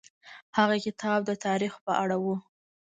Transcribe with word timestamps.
هغه 0.57 0.75
کتاب 0.85 1.19
د 1.25 1.31
تاریخ 1.45 1.73
په 1.85 1.91
اړه 2.01 2.17
و. 2.23 2.25